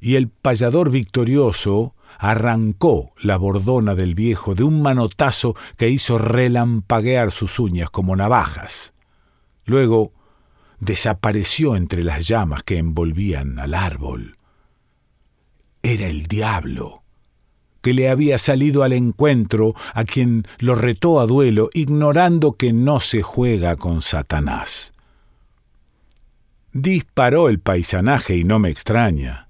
y 0.00 0.16
el 0.16 0.28
payador 0.28 0.90
victorioso 0.90 1.94
arrancó 2.18 3.12
la 3.22 3.36
bordona 3.36 3.94
del 3.94 4.14
viejo 4.14 4.54
de 4.54 4.64
un 4.64 4.82
manotazo 4.82 5.54
que 5.76 5.88
hizo 5.88 6.18
relampaguear 6.18 7.30
sus 7.30 7.58
uñas 7.58 7.90
como 7.90 8.16
navajas. 8.16 8.92
Luego 9.64 10.12
desapareció 10.80 11.76
entre 11.76 12.04
las 12.04 12.26
llamas 12.26 12.62
que 12.62 12.78
envolvían 12.78 13.58
al 13.58 13.74
árbol. 13.74 14.36
Era 15.82 16.06
el 16.06 16.26
diablo, 16.26 17.02
que 17.80 17.94
le 17.94 18.08
había 18.08 18.38
salido 18.38 18.82
al 18.82 18.92
encuentro 18.92 19.74
a 19.94 20.04
quien 20.04 20.46
lo 20.58 20.74
retó 20.74 21.20
a 21.20 21.26
duelo, 21.26 21.70
ignorando 21.72 22.52
que 22.52 22.72
no 22.72 23.00
se 23.00 23.22
juega 23.22 23.76
con 23.76 24.02
Satanás. 24.02 24.92
Disparó 26.72 27.48
el 27.48 27.60
paisanaje 27.60 28.36
y 28.36 28.44
no 28.44 28.58
me 28.58 28.70
extraña. 28.70 29.47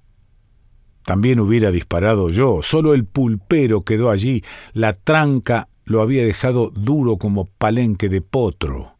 También 1.08 1.40
hubiera 1.40 1.70
disparado 1.70 2.28
yo, 2.28 2.60
solo 2.62 2.92
el 2.92 3.06
pulpero 3.06 3.80
quedó 3.80 4.10
allí, 4.10 4.44
la 4.74 4.92
tranca 4.92 5.68
lo 5.86 6.02
había 6.02 6.22
dejado 6.22 6.68
duro 6.68 7.16
como 7.16 7.46
palenque 7.46 8.10
de 8.10 8.20
potro. 8.20 8.98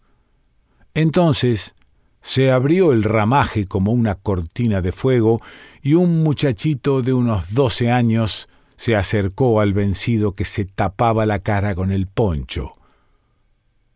Entonces 0.95 1.75
se 2.23 2.51
abrió 2.51 2.93
el 2.93 3.03
ramaje 3.03 3.67
como 3.67 3.93
una 3.93 4.15
cortina 4.15 4.81
de 4.81 4.91
fuego 4.91 5.43
y 5.83 5.93
un 5.93 6.23
muchachito 6.23 7.03
de 7.03 7.13
unos 7.13 7.53
doce 7.53 7.91
años 7.91 8.49
se 8.77 8.97
acercó 8.97 9.61
al 9.61 9.75
vencido 9.75 10.33
que 10.33 10.47
se 10.47 10.65
tapaba 10.65 11.27
la 11.27 11.41
cara 11.41 11.75
con 11.75 11.93
el 11.93 12.07
poncho. 12.07 12.73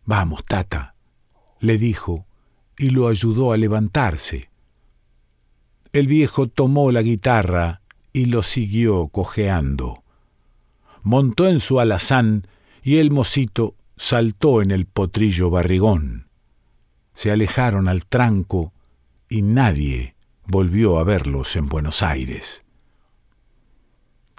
Vamos, 0.04 0.44
tata, 0.44 0.96
le 1.60 1.78
dijo, 1.78 2.26
y 2.76 2.90
lo 2.90 3.08
ayudó 3.08 3.52
a 3.52 3.56
levantarse. 3.56 4.50
El 5.94 6.06
viejo 6.08 6.46
tomó 6.46 6.92
la 6.92 7.00
guitarra 7.00 7.81
y 8.12 8.26
lo 8.26 8.42
siguió 8.42 9.08
cojeando. 9.08 10.02
Montó 11.02 11.48
en 11.48 11.60
su 11.60 11.80
alazán 11.80 12.46
y 12.82 12.98
el 12.98 13.10
mocito 13.10 13.74
saltó 13.96 14.62
en 14.62 14.70
el 14.70 14.86
potrillo 14.86 15.50
barrigón 15.50 16.32
se 17.14 17.30
alejaron 17.30 17.88
al 17.88 18.06
tranco 18.06 18.72
y 19.28 19.42
nadie 19.42 20.16
volvió 20.46 20.98
a 20.98 21.04
verlos 21.04 21.56
en 21.56 21.68
Buenos 21.68 22.02
Aires. 22.02 22.64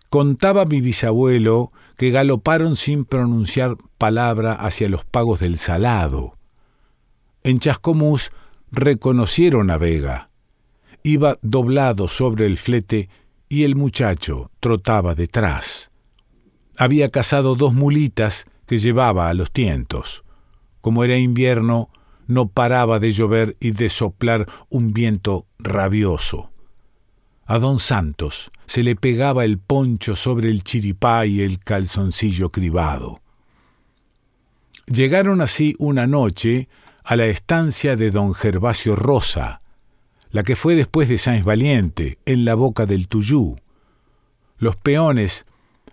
Contaba 0.09 0.65
mi 0.65 0.81
bisabuelo 0.81 1.71
que 1.97 2.11
galoparon 2.11 2.75
sin 2.75 3.03
pronunciar 3.03 3.77
palabra 3.97 4.53
hacia 4.53 4.89
los 4.89 5.05
pagos 5.05 5.39
del 5.39 5.57
salado. 5.57 6.37
En 7.43 7.59
Chascomús 7.59 8.31
reconocieron 8.71 9.71
a 9.71 9.77
Vega. 9.77 10.29
Iba 11.03 11.37
doblado 11.41 12.07
sobre 12.07 12.45
el 12.45 12.57
flete 12.57 13.09
y 13.53 13.65
el 13.65 13.75
muchacho 13.75 14.49
trotaba 14.59 15.13
detrás. 15.13 15.91
Había 16.75 17.11
cazado 17.11 17.53
dos 17.53 17.71
mulitas 17.71 18.45
que 18.65 18.79
llevaba 18.79 19.29
a 19.29 19.35
los 19.35 19.51
tientos. 19.51 20.23
Como 20.81 21.03
era 21.03 21.17
invierno, 21.17 21.91
no 22.25 22.47
paraba 22.47 22.97
de 22.99 23.11
llover 23.11 23.55
y 23.59 23.69
de 23.69 23.89
soplar 23.89 24.47
un 24.69 24.91
viento 24.91 25.45
rabioso. 25.59 26.49
A 27.45 27.59
don 27.59 27.79
Santos 27.79 28.51
se 28.65 28.81
le 28.81 28.95
pegaba 28.95 29.45
el 29.45 29.59
poncho 29.59 30.15
sobre 30.15 30.49
el 30.49 30.63
chiripá 30.63 31.27
y 31.27 31.41
el 31.41 31.59
calzoncillo 31.59 32.49
cribado. 32.49 33.21
Llegaron 34.87 35.41
así 35.41 35.75
una 35.77 36.07
noche 36.07 36.69
a 37.03 37.15
la 37.15 37.27
estancia 37.27 37.95
de 37.95 38.09
don 38.09 38.33
Gervasio 38.33 38.95
Rosa, 38.95 39.61
la 40.33 40.41
que 40.43 40.55
fue 40.55 40.75
después 40.75 41.07
de 41.07 41.19
Sáenz 41.19 41.45
Valiente, 41.45 42.17
en 42.25 42.43
la 42.43 42.55
boca 42.55 42.87
del 42.87 43.07
Tuyú. 43.07 43.55
Los 44.57 44.75
peones 44.75 45.45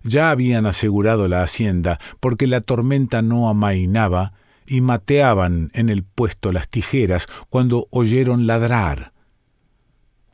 ya 0.02 0.30
habían 0.30 0.64
asegurado 0.64 1.28
la 1.28 1.42
hacienda 1.42 2.00
porque 2.20 2.46
la 2.46 2.62
tormenta 2.62 3.20
no 3.20 3.50
amainaba 3.50 4.32
y 4.66 4.80
mateaban 4.80 5.70
en 5.74 5.90
el 5.90 6.04
puesto 6.04 6.52
las 6.52 6.68
tijeras 6.68 7.26
cuando 7.50 7.86
oyeron 7.90 8.46
ladrar. 8.46 9.12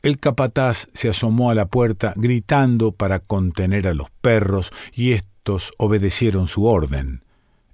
El 0.03 0.19
capataz 0.19 0.87
se 0.93 1.09
asomó 1.09 1.49
a 1.51 1.55
la 1.55 1.65
puerta 1.65 2.13
gritando 2.15 2.93
para 2.93 3.19
contener 3.19 3.89
a 3.89 3.93
los 3.93 4.09
perros 4.21 4.71
y 4.93 5.11
éstos 5.11 5.73
obedecieron 5.77 6.47
su 6.47 6.65
orden. 6.65 7.23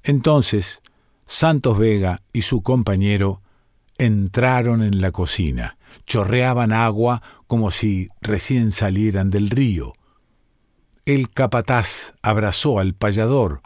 Entonces 0.02 0.82
Santos 1.28 1.78
Vega 1.78 2.22
y 2.34 2.42
su 2.42 2.64
compañero 2.64 3.44
entraron 4.00 4.82
en 4.82 5.00
la 5.00 5.12
cocina, 5.12 5.78
chorreaban 6.06 6.74
agua 6.74 7.22
como 7.48 7.72
si 7.72 8.10
recién 8.22 8.72
salieran 8.72 9.30
del 9.30 9.50
río. 9.50 9.94
El 11.06 11.30
capataz 11.30 12.14
abrazó 12.22 12.80
al 12.80 12.94
payador. 12.94 13.62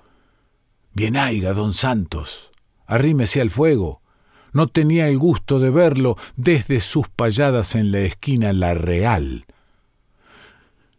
Bien 0.93 1.17
haiga, 1.17 1.53
don 1.53 1.74
Santos, 1.74 2.51
arrímese 2.86 3.41
al 3.41 3.50
fuego. 3.50 4.01
No 4.53 4.67
tenía 4.67 5.07
el 5.07 5.17
gusto 5.19 5.60
de 5.60 5.69
verlo 5.69 6.17
desde 6.36 6.79
sus 6.79 7.07
payadas 7.10 7.75
en 7.75 7.91
la 7.91 8.00
esquina 8.00 8.53
La 8.53 8.74
Real. 8.74 9.46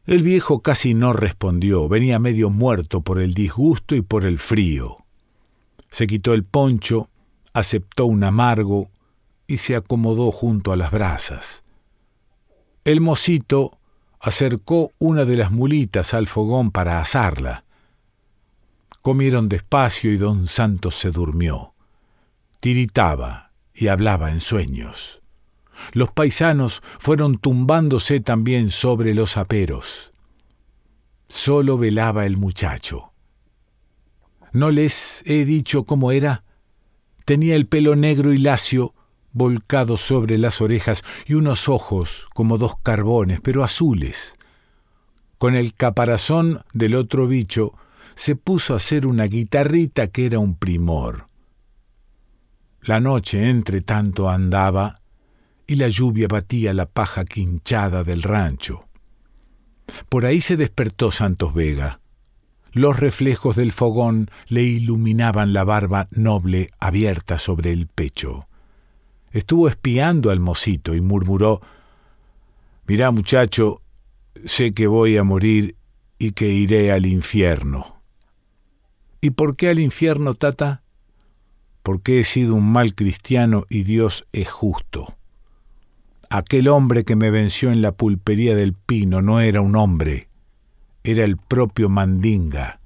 El 0.07 0.23
viejo 0.23 0.61
casi 0.61 0.95
no 0.95 1.13
respondió, 1.13 1.89
venía 1.89 2.19
medio 2.19 2.49
muerto 2.51 3.01
por 3.01 3.21
el 3.21 3.35
disgusto 3.35 3.95
y 3.95 4.01
por 4.01 4.25
el 4.25 4.39
frío. 4.39 4.97
Se 5.91 6.07
quitó 6.07 6.33
el 6.35 6.45
poncho, 6.45 7.11
aceptó 7.53 8.07
un 8.07 8.25
amargo 8.25 8.91
y 9.49 9.57
se 9.57 9.75
acomodó 9.75 10.31
junto 10.31 10.71
a 10.71 10.77
las 10.77 10.93
brasas. 10.93 11.65
El 12.85 13.01
mocito 13.01 13.79
acercó 14.21 14.93
una 14.99 15.25
de 15.25 15.37
las 15.37 15.51
mulitas 15.51 16.15
al 16.15 16.29
fogón 16.29 16.71
para 16.71 17.01
asarla. 17.01 17.65
Comieron 19.03 19.49
despacio 19.49 20.13
y 20.13 20.19
don 20.19 20.47
Santos 20.47 20.97
se 20.97 21.11
durmió. 21.11 21.75
Tiritaba 22.61 23.53
y 23.75 23.89
hablaba 23.89 24.31
en 24.31 24.41
sueños. 24.41 25.21
Los 25.93 26.11
paisanos 26.13 26.83
fueron 26.99 27.39
tumbándose 27.39 28.21
también 28.21 28.71
sobre 28.71 29.15
los 29.15 29.37
aperos. 29.37 30.13
Solo 31.29 31.79
velaba 31.79 32.27
el 32.27 32.37
muchacho. 32.37 33.13
¿No 34.53 34.71
les 34.71 35.23
he 35.27 35.45
dicho 35.45 35.85
cómo 35.85 36.11
era? 36.11 36.45
Tenía 37.25 37.55
el 37.55 37.67
pelo 37.67 37.97
negro 37.97 38.33
y 38.33 38.39
lacio, 38.39 38.95
volcado 39.39 39.97
sobre 39.97 40.37
las 40.37 40.61
orejas, 40.61 41.05
y 41.27 41.35
unos 41.35 41.69
ojos 41.69 42.27
como 42.35 42.59
dos 42.59 42.75
carbones, 42.83 43.41
pero 43.41 43.65
azules. 43.65 44.35
Con 45.39 45.55
el 45.55 45.73
caparazón 45.75 46.63
del 46.73 46.97
otro 46.97 47.27
bicho, 47.29 47.73
se 48.17 48.35
puso 48.35 48.75
a 48.75 48.79
hacer 48.79 49.07
una 49.07 49.25
guitarrita 49.25 50.09
que 50.09 50.27
era 50.27 50.41
un 50.41 50.57
primor. 50.57 51.29
La 52.83 52.99
noche, 52.99 53.49
entre 53.49 53.81
tanto, 53.81 54.29
andaba 54.29 54.97
y 55.69 55.77
la 55.77 55.89
lluvia 55.89 56.27
batía 56.29 56.75
la 56.75 56.87
paja 56.87 57.25
quinchada 57.25 58.03
del 58.03 58.25
rancho. 58.25 58.89
Por 60.09 60.27
ahí 60.27 60.41
se 60.41 60.57
despertó 60.57 61.11
Santos 61.11 61.55
Vega. 61.55 62.01
Los 62.73 62.99
reflejos 62.99 63.55
del 63.55 63.73
fogón 63.73 64.31
le 64.49 64.63
iluminaban 64.63 65.53
la 65.53 65.65
barba 65.65 66.09
noble 66.11 66.71
abierta 66.81 67.39
sobre 67.39 67.71
el 67.71 67.87
pecho. 67.87 68.48
Estuvo 69.33 69.69
espiando 69.69 70.31
al 70.31 70.41
mocito 70.41 70.95
y 70.95 71.01
murmuró 71.01 71.61
Mirá, 72.89 73.11
muchacho, 73.11 73.83
sé 74.47 74.73
que 74.73 74.87
voy 74.87 75.19
a 75.19 75.23
morir 75.23 75.77
y 76.19 76.31
que 76.31 76.49
iré 76.49 76.91
al 76.91 77.05
infierno. 77.05 78.01
¿Y 79.21 79.31
por 79.31 79.57
qué 79.57 79.69
al 79.69 79.79
infierno, 79.79 80.33
tata? 80.33 80.83
Porque 81.83 82.19
he 82.19 82.25
sido 82.25 82.55
un 82.55 82.73
mal 82.73 82.95
cristiano 82.95 83.65
y 83.69 83.83
Dios 83.83 84.27
es 84.33 84.51
justo. 84.51 85.15
Aquel 86.31 86.67
hombre 86.67 87.05
que 87.05 87.15
me 87.15 87.31
venció 87.31 87.71
en 87.73 87.83
la 87.83 87.93
pulpería 87.93 88.55
del 88.55 88.73
Pino 88.73 89.21
no 89.21 89.41
era 89.41 89.61
un 89.61 89.77
hombre, 89.77 90.31
era 91.05 91.25
el 91.25 91.37
propio 91.37 91.91
Mandinga. 91.91 92.81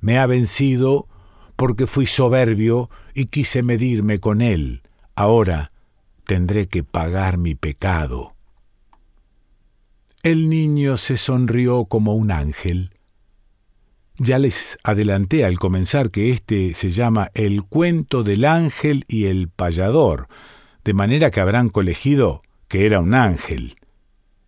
Me 0.00 0.18
ha 0.18 0.26
vencido 0.26 1.06
porque 1.54 1.86
fui 1.86 2.06
soberbio 2.06 2.90
y 3.14 3.26
quise 3.26 3.62
medirme 3.62 4.18
con 4.18 4.40
él. 4.40 4.82
Ahora 5.14 5.70
tendré 6.24 6.66
que 6.66 6.82
pagar 6.82 7.38
mi 7.38 7.54
pecado. 7.54 8.34
El 10.22 10.48
niño 10.48 10.96
se 10.96 11.16
sonrió 11.16 11.84
como 11.84 12.14
un 12.14 12.30
ángel. 12.30 12.90
Ya 14.16 14.38
les 14.38 14.78
adelanté 14.82 15.44
al 15.44 15.58
comenzar 15.58 16.10
que 16.10 16.30
este 16.30 16.74
se 16.74 16.90
llama 16.90 17.30
El 17.34 17.64
cuento 17.64 18.22
del 18.22 18.44
ángel 18.44 19.04
y 19.08 19.26
el 19.26 19.48
payador, 19.48 20.28
de 20.84 20.94
manera 20.94 21.30
que 21.30 21.40
habrán 21.40 21.68
colegido 21.68 22.42
que 22.68 22.86
era 22.86 23.00
un 23.00 23.14
ángel. 23.14 23.76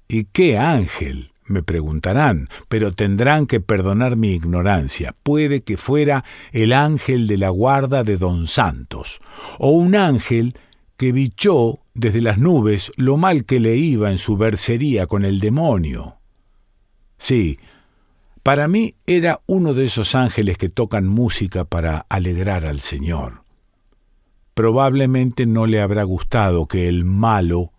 ¿Y 0.09 0.25
qué 0.25 0.57
ángel? 0.57 1.33
me 1.49 1.63
preguntarán, 1.63 2.49
pero 2.69 2.93
tendrán 2.93 3.47
que 3.47 3.61
perdonar 3.61 4.17
mi 4.17 4.33
ignorancia. 4.33 5.15
Puede 5.23 5.63
que 5.63 5.77
fuera 5.77 6.25
el 6.53 6.73
ángel 6.73 7.27
de 7.27 7.37
la 7.37 7.51
guarda 7.51 8.05
de 8.05 8.17
don 8.17 8.47
Santos, 8.47 9.21
o 9.59 9.71
un 9.71 9.95
ángel 9.95 10.55
que 10.97 11.13
bichó 11.13 11.81
desde 11.95 12.23
las 12.23 12.39
nubes 12.39 12.93
lo 12.97 13.17
mal 13.17 13.45
que 13.45 13.61
le 13.61 13.77
iba 13.77 14.11
en 14.11 14.19
su 14.19 14.37
bercería 14.37 15.07
con 15.07 15.25
el 15.25 15.41
demonio. 15.41 16.17
Sí, 17.19 17.59
para 18.43 18.69
mí 18.69 18.95
era 19.07 19.41
uno 19.47 19.75
de 19.75 19.87
esos 19.87 20.15
ángeles 20.15 20.59
que 20.59 20.69
tocan 20.69 21.07
música 21.07 21.65
para 21.65 22.07
alegrar 22.09 22.65
al 22.65 22.81
Señor. 22.81 23.43
Probablemente 24.55 25.47
no 25.47 25.67
le 25.67 25.81
habrá 25.81 26.05
gustado 26.05 26.67
que 26.67 26.89
el 26.89 27.05
malo 27.05 27.73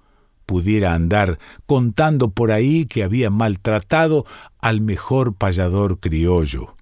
pudiera 0.45 0.93
andar 0.93 1.39
contando 1.65 2.31
por 2.31 2.51
ahí 2.51 2.85
que 2.85 3.03
había 3.03 3.29
maltratado 3.29 4.25
al 4.59 4.81
mejor 4.81 5.35
payador 5.35 5.99
criollo. 5.99 6.75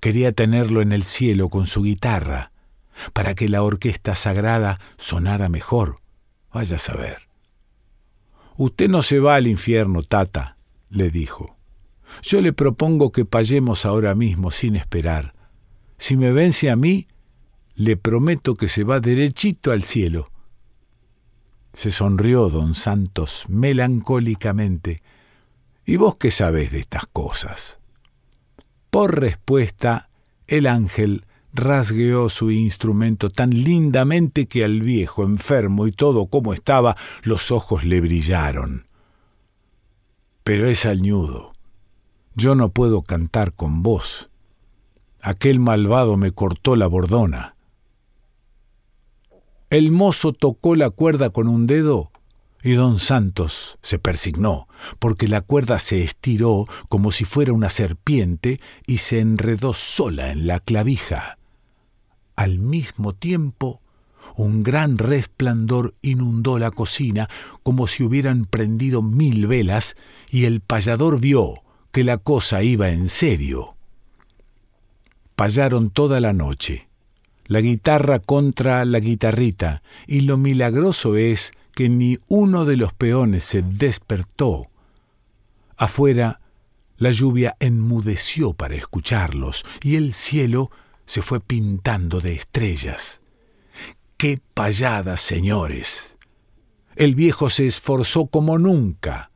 Quería 0.00 0.32
tenerlo 0.32 0.82
en 0.82 0.92
el 0.92 1.02
cielo 1.02 1.48
con 1.48 1.66
su 1.66 1.82
guitarra, 1.82 2.52
para 3.12 3.34
que 3.34 3.48
la 3.48 3.62
orquesta 3.62 4.14
sagrada 4.14 4.80
sonara 4.96 5.48
mejor. 5.48 6.00
Vaya 6.52 6.76
a 6.76 6.78
saber. 6.78 7.28
Usted 8.56 8.88
no 8.88 9.02
se 9.02 9.18
va 9.18 9.34
al 9.34 9.46
infierno, 9.46 10.02
tata, 10.02 10.56
le 10.88 11.10
dijo. 11.10 11.56
Yo 12.22 12.40
le 12.40 12.52
propongo 12.52 13.10
que 13.10 13.24
payemos 13.24 13.84
ahora 13.84 14.14
mismo 14.14 14.50
sin 14.50 14.76
esperar. 14.76 15.34
Si 15.98 16.16
me 16.16 16.32
vence 16.32 16.70
a 16.70 16.76
mí, 16.76 17.08
le 17.74 17.96
prometo 17.96 18.54
que 18.54 18.68
se 18.68 18.84
va 18.84 19.00
derechito 19.00 19.72
al 19.72 19.82
cielo. 19.82 20.30
Se 21.72 21.90
sonrió 21.90 22.48
don 22.50 22.74
Santos 22.74 23.44
melancólicamente. 23.48 25.02
¿Y 25.84 25.96
vos 25.96 26.16
qué 26.16 26.30
sabés 26.30 26.70
de 26.70 26.78
estas 26.78 27.06
cosas? 27.06 27.80
Por 28.90 29.20
respuesta, 29.20 30.08
el 30.46 30.68
ángel 30.68 31.24
rasgueó 31.54 32.28
su 32.28 32.50
instrumento 32.50 33.30
tan 33.30 33.50
lindamente 33.50 34.46
que 34.46 34.64
al 34.64 34.82
viejo, 34.82 35.22
enfermo 35.22 35.86
y 35.86 35.92
todo 35.92 36.26
como 36.26 36.52
estaba, 36.52 36.96
los 37.22 37.50
ojos 37.50 37.84
le 37.84 38.00
brillaron. 38.00 38.88
Pero 40.42 40.68
es 40.68 40.84
añudo. 40.84 41.52
Yo 42.34 42.54
no 42.56 42.70
puedo 42.70 43.02
cantar 43.02 43.54
con 43.54 43.82
vos. 43.82 44.28
Aquel 45.22 45.60
malvado 45.60 46.16
me 46.16 46.32
cortó 46.32 46.76
la 46.76 46.88
bordona. 46.88 47.54
El 49.70 49.92
mozo 49.92 50.32
tocó 50.32 50.74
la 50.74 50.90
cuerda 50.90 51.30
con 51.30 51.48
un 51.48 51.66
dedo 51.66 52.10
y 52.62 52.72
don 52.72 52.98
Santos 52.98 53.78
se 53.82 53.98
persignó, 53.98 54.68
porque 54.98 55.28
la 55.28 55.42
cuerda 55.42 55.78
se 55.78 56.02
estiró 56.02 56.66
como 56.88 57.12
si 57.12 57.24
fuera 57.24 57.52
una 57.52 57.70
serpiente 57.70 58.60
y 58.86 58.98
se 58.98 59.20
enredó 59.20 59.72
sola 59.74 60.30
en 60.30 60.46
la 60.46 60.60
clavija. 60.60 61.38
Al 62.36 62.58
mismo 62.58 63.14
tiempo, 63.14 63.80
un 64.36 64.62
gran 64.62 64.98
resplandor 64.98 65.94
inundó 66.02 66.58
la 66.58 66.70
cocina 66.70 67.28
como 67.62 67.86
si 67.86 68.02
hubieran 68.02 68.44
prendido 68.46 69.02
mil 69.02 69.46
velas 69.46 69.96
y 70.30 70.44
el 70.44 70.60
payador 70.60 71.20
vio 71.20 71.62
que 71.92 72.04
la 72.04 72.18
cosa 72.18 72.62
iba 72.62 72.90
en 72.90 73.08
serio. 73.08 73.76
Payaron 75.36 75.90
toda 75.90 76.20
la 76.20 76.32
noche, 76.32 76.88
la 77.46 77.60
guitarra 77.60 78.18
contra 78.18 78.84
la 78.84 78.98
guitarrita, 78.98 79.82
y 80.06 80.20
lo 80.20 80.36
milagroso 80.36 81.16
es 81.16 81.52
que 81.72 81.88
ni 81.88 82.18
uno 82.28 82.64
de 82.64 82.76
los 82.76 82.92
peones 82.92 83.44
se 83.44 83.62
despertó. 83.62 84.68
Afuera, 85.76 86.40
la 86.96 87.10
lluvia 87.10 87.56
enmudeció 87.60 88.54
para 88.54 88.76
escucharlos, 88.76 89.64
y 89.82 89.96
el 89.96 90.12
cielo 90.12 90.70
se 91.06 91.22
fue 91.22 91.40
pintando 91.40 92.20
de 92.20 92.34
estrellas. 92.34 93.20
¡Qué 94.16 94.40
payadas, 94.54 95.20
señores! 95.20 96.16
El 96.96 97.14
viejo 97.14 97.50
se 97.50 97.66
esforzó 97.66 98.26
como 98.26 98.58
nunca. 98.58 99.30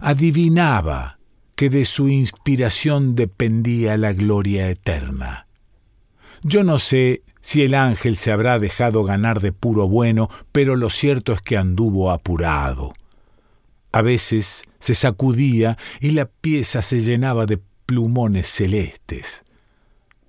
Adivinaba 0.00 1.18
que 1.56 1.70
de 1.70 1.84
su 1.84 2.08
inspiración 2.08 3.14
dependía 3.14 3.96
la 3.96 4.12
gloria 4.12 4.68
eterna. 4.68 5.48
Yo 6.42 6.62
no 6.62 6.78
sé 6.78 7.22
si 7.40 7.62
el 7.62 7.74
ángel 7.74 8.16
se 8.16 8.30
habrá 8.30 8.58
dejado 8.58 9.04
ganar 9.04 9.40
de 9.40 9.52
puro 9.52 9.88
bueno, 9.88 10.28
pero 10.52 10.76
lo 10.76 10.90
cierto 10.90 11.32
es 11.32 11.42
que 11.42 11.56
anduvo 11.56 12.10
apurado. 12.10 12.92
A 13.90 14.02
veces 14.02 14.62
se 14.78 14.94
sacudía 14.94 15.78
y 16.00 16.10
la 16.10 16.26
pieza 16.26 16.82
se 16.82 17.00
llenaba 17.00 17.46
de 17.46 17.58
plumones 17.86 18.46
celestes. 18.46 19.44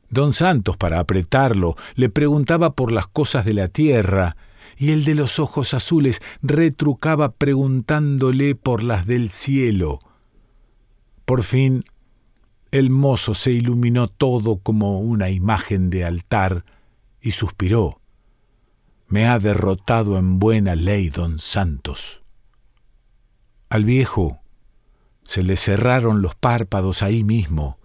Don 0.09 0.33
Santos, 0.33 0.77
para 0.77 0.99
apretarlo, 0.99 1.75
le 1.95 2.09
preguntaba 2.09 2.73
por 2.73 2.91
las 2.91 3.07
cosas 3.07 3.45
de 3.45 3.53
la 3.53 3.67
tierra, 3.67 4.35
y 4.77 4.91
el 4.91 5.03
de 5.03 5.15
los 5.15 5.39
ojos 5.39 5.73
azules 5.73 6.21
retrucaba 6.41 7.33
preguntándole 7.33 8.55
por 8.55 8.81
las 8.81 9.05
del 9.05 9.29
cielo. 9.29 9.99
Por 11.25 11.43
fin, 11.43 11.83
el 12.71 12.89
mozo 12.89 13.33
se 13.33 13.51
iluminó 13.51 14.07
todo 14.07 14.59
como 14.59 14.99
una 14.99 15.29
imagen 15.29 15.89
de 15.89 16.05
altar 16.05 16.65
y 17.21 17.31
suspiró. 17.31 17.99
Me 19.07 19.27
ha 19.27 19.39
derrotado 19.39 20.17
en 20.17 20.39
buena 20.39 20.75
ley 20.75 21.09
don 21.09 21.39
Santos. 21.39 22.21
Al 23.69 23.85
viejo 23.85 24.41
se 25.23 25.43
le 25.43 25.57
cerraron 25.57 26.21
los 26.21 26.35
párpados 26.35 27.03
ahí 27.03 27.23
mismo. 27.23 27.78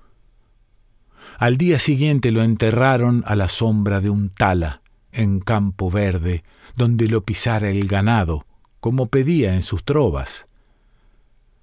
Al 1.38 1.56
día 1.56 1.78
siguiente 1.78 2.30
lo 2.30 2.42
enterraron 2.42 3.24
a 3.26 3.34
la 3.34 3.48
sombra 3.48 4.00
de 4.00 4.10
un 4.10 4.28
tala, 4.28 4.82
en 5.12 5.40
campo 5.40 5.90
verde, 5.90 6.44
donde 6.76 7.08
lo 7.08 7.24
pisara 7.24 7.70
el 7.70 7.86
ganado, 7.88 8.46
como 8.80 9.06
pedía 9.06 9.54
en 9.54 9.62
sus 9.62 9.84
trovas. 9.84 10.46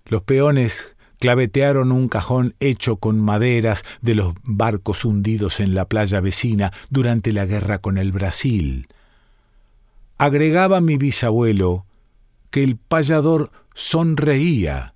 Los 0.06 0.24
peones 0.24 0.96
clavetearon 1.20 1.92
un 1.92 2.10
cajón 2.10 2.56
hecho 2.60 2.96
con 2.96 3.20
maderas 3.20 3.86
de 4.02 4.16
los 4.16 4.34
barcos 4.44 5.06
hundidos 5.06 5.60
en 5.60 5.76
la 5.76 5.86
playa 5.86 6.20
vecina 6.20 6.74
durante 6.90 7.32
la 7.32 7.46
guerra 7.46 7.78
con 7.78 7.98
el 7.98 8.12
Brasil. 8.12 8.88
Agregaba 10.18 10.82
mi 10.82 10.98
bisabuelo 10.98 11.86
que 12.50 12.64
el 12.64 12.76
payador 12.76 13.52
sonreía 13.74 14.96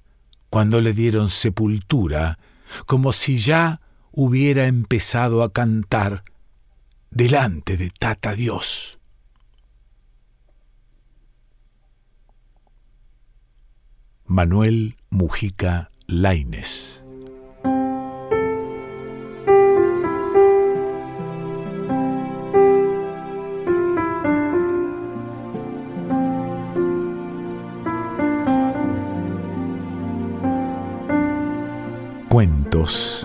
cuando 0.49 0.81
le 0.81 0.93
dieron 0.93 1.29
sepultura, 1.29 2.39
como 2.85 3.13
si 3.13 3.37
ya 3.37 3.81
hubiera 4.15 4.67
empezado 4.67 5.43
a 5.43 5.51
cantar 5.51 6.23
delante 7.11 7.75
de 7.75 7.89
Tata 7.89 8.33
Dios. 8.33 8.97
Manuel 14.25 14.95
Mujica 15.09 15.91
Laines. 16.07 17.03
Cuentos 32.29 33.24